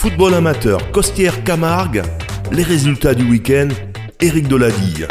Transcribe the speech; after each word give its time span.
Football 0.00 0.32
amateur, 0.32 0.90
Costière 0.92 1.44
Camargue, 1.44 2.00
les 2.52 2.62
résultats 2.62 3.12
du 3.12 3.22
week-end, 3.22 3.68
Éric 4.18 4.48
Deladille. 4.48 5.06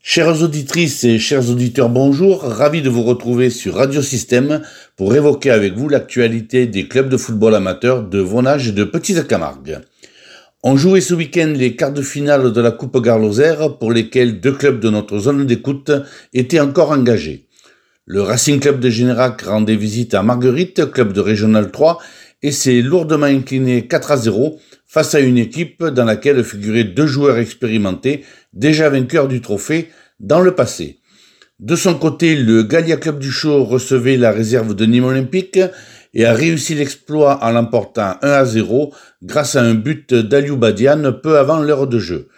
Chères 0.00 0.42
auditrices 0.42 1.04
et 1.04 1.18
chers 1.18 1.50
auditeurs, 1.50 1.90
bonjour. 1.90 2.40
Ravi 2.40 2.80
de 2.80 2.88
vous 2.88 3.02
retrouver 3.02 3.50
sur 3.50 3.74
Radio 3.74 4.00
Système 4.00 4.62
pour 4.96 5.14
évoquer 5.14 5.50
avec 5.50 5.74
vous 5.74 5.90
l'actualité 5.90 6.66
des 6.66 6.88
clubs 6.88 7.10
de 7.10 7.18
football 7.18 7.56
amateur 7.56 8.04
de 8.04 8.20
Vonage 8.20 8.68
et 8.68 8.72
de 8.72 8.84
Petite 8.84 9.28
Camargue. 9.28 9.80
On 10.62 10.74
jouait 10.78 11.02
ce 11.02 11.12
week-end 11.12 11.52
les 11.54 11.76
quarts 11.76 11.92
de 11.92 12.00
finale 12.00 12.54
de 12.54 12.60
la 12.62 12.70
Coupe 12.70 13.04
Garloser 13.04 13.56
pour 13.80 13.92
lesquels 13.92 14.40
deux 14.40 14.52
clubs 14.52 14.80
de 14.80 14.88
notre 14.88 15.18
zone 15.18 15.44
d'écoute 15.44 15.92
étaient 16.32 16.60
encore 16.60 16.92
engagés. 16.92 17.48
Le 18.06 18.20
Racing 18.20 18.58
Club 18.58 18.80
de 18.80 18.90
Générac 18.90 19.42
rendait 19.42 19.76
visite 19.76 20.14
à 20.14 20.24
Marguerite, 20.24 20.90
club 20.90 21.12
de 21.12 21.20
Régional 21.20 21.70
3, 21.70 21.98
et 22.42 22.52
s'est 22.52 22.82
lourdement 22.82 23.26
incliné 23.26 23.86
4 23.86 24.12
à 24.12 24.16
0 24.16 24.58
face 24.86 25.14
à 25.14 25.20
une 25.20 25.38
équipe 25.38 25.84
dans 25.84 26.04
laquelle 26.04 26.44
figuraient 26.44 26.84
deux 26.84 27.06
joueurs 27.06 27.38
expérimentés, 27.38 28.24
déjà 28.52 28.88
vainqueurs 28.90 29.28
du 29.28 29.40
trophée 29.40 29.88
dans 30.20 30.40
le 30.40 30.54
passé. 30.54 30.98
De 31.60 31.76
son 31.76 31.94
côté, 31.94 32.34
le 32.34 32.64
Gallia 32.64 32.96
Club 32.96 33.18
du 33.18 33.30
Chaud 33.30 33.64
recevait 33.64 34.16
la 34.16 34.32
réserve 34.32 34.74
de 34.74 34.84
Nîmes 34.84 35.04
Olympique 35.04 35.60
et 36.14 36.24
a 36.24 36.34
réussi 36.34 36.74
l'exploit 36.74 37.38
en 37.44 37.52
l'emportant 37.52 38.16
1 38.20 38.28
à 38.28 38.44
0 38.44 38.92
grâce 39.22 39.56
à 39.56 39.62
un 39.62 39.74
but 39.74 40.12
d'Aliou 40.12 40.56
Badian 40.56 41.12
peu 41.22 41.38
avant 41.38 41.60
l'heure 41.60 41.86
de 41.86 41.98
jeu. 41.98 42.28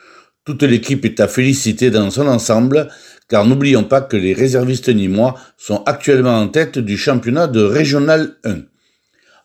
Toute 0.44 0.62
l'équipe 0.62 1.06
est 1.06 1.20
à 1.20 1.28
féliciter 1.28 1.90
dans 1.90 2.10
son 2.10 2.26
ensemble, 2.26 2.88
car 3.28 3.46
n'oublions 3.46 3.84
pas 3.84 4.02
que 4.02 4.18
les 4.18 4.34
réservistes 4.34 4.90
nîmois 4.90 5.34
sont 5.56 5.82
actuellement 5.86 6.38
en 6.38 6.48
tête 6.48 6.78
du 6.78 6.98
championnat 6.98 7.46
de 7.46 7.62
Régional 7.62 8.36
1. 8.44 8.58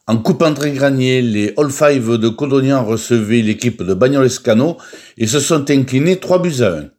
En 0.10 0.18
coupe 0.18 0.42
entre 0.42 0.68
granier, 0.70 1.22
les 1.22 1.54
All 1.56 1.70
Five 1.70 2.18
de 2.18 2.30
Codognan 2.30 2.84
recevaient 2.84 3.44
l'équipe 3.44 3.84
de 3.84 3.94
Bagnoles-Cano 3.94 4.78
et 5.20 5.28
se 5.28 5.40
sont 5.40 5.70
inclinés 5.70 6.18
3 6.18 6.42
buts 6.42 6.64
à 6.64 6.80
1. 6.80 6.90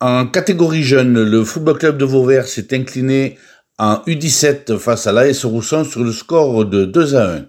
En 0.00 0.26
catégorie 0.26 0.82
jeune, 0.82 1.22
le 1.22 1.44
Football 1.44 1.78
Club 1.78 1.96
de 1.96 2.04
Vauvert 2.04 2.46
s'est 2.46 2.76
incliné 2.76 3.38
en 3.78 4.02
U17 4.06 4.76
face 4.76 5.06
à 5.06 5.12
l'AS 5.12 5.46
Rousson 5.46 5.82
sur 5.82 6.04
le 6.04 6.12
score 6.12 6.66
de 6.66 6.84
2 6.84 7.14
à 7.14 7.36
1. 7.36 7.46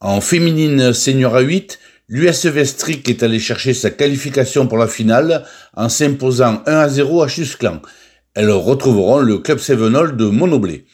En 0.00 0.20
féminine 0.20 0.92
senior 0.92 1.36
à 1.36 1.42
8, 1.42 1.78
l'USV 2.08 2.64
Strick 2.64 3.08
est 3.08 3.22
allé 3.22 3.38
chercher 3.38 3.72
sa 3.72 3.90
qualification 3.90 4.66
pour 4.66 4.78
la 4.78 4.88
finale 4.88 5.44
en 5.76 5.88
s'imposant 5.88 6.60
1 6.66 6.76
à 6.76 6.88
0 6.88 7.22
à 7.22 7.28
Chusclan. 7.28 7.80
Elles 8.34 8.50
retrouveront 8.50 9.20
le 9.20 9.38
Club 9.38 9.58
Sevenol 9.58 10.16
de 10.16 10.24
Monoblé. 10.24 10.86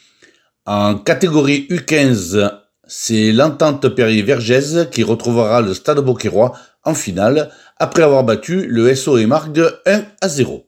En 0.66 0.96
catégorie 0.96 1.66
U15, 1.70 2.61
c'est 2.94 3.32
l'entente 3.32 3.88
Perrier-Vergès 3.88 4.90
qui 4.90 5.02
retrouvera 5.02 5.62
le 5.62 5.72
Stade 5.72 6.00
Beauquerrois 6.00 6.52
en 6.84 6.92
finale 6.92 7.48
après 7.78 8.02
avoir 8.02 8.22
battu 8.22 8.66
le 8.66 8.94
SO 8.94 9.16
et 9.16 9.24
Margue 9.24 9.64
1 9.86 10.02
à 10.20 10.28
0. 10.28 10.66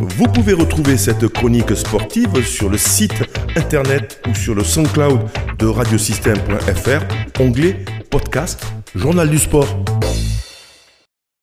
Vous 0.00 0.28
pouvez 0.28 0.52
retrouver 0.52 0.98
cette 0.98 1.26
chronique 1.28 1.74
sportive 1.74 2.44
sur 2.44 2.68
le 2.68 2.76
site 2.76 3.22
internet 3.56 4.20
ou 4.28 4.34
sur 4.34 4.54
le 4.54 4.62
SoundCloud 4.62 5.20
de 5.58 5.66
radiosystème.fr, 5.66 7.40
onglet 7.40 7.86
podcast, 8.10 8.66
journal 8.94 9.30
du 9.30 9.38
sport. 9.38 9.66